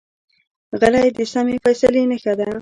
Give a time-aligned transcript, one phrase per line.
[0.79, 2.49] غلی، د سمې فیصلې نښه ده.